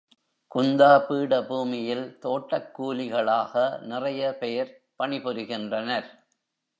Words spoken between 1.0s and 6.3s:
பீட பூமியில், தோட்டக் கூலிகளாக நிறைய பேர் பணிபுரிகின்றனர்.